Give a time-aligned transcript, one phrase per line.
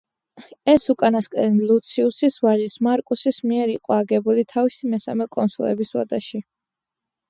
[0.71, 6.49] ეს უკანასკნელი ლუციუსის ვაჟის, მარკუსის მიერ იყო აგებული თავისი მესამე კონსულობის ვადაში.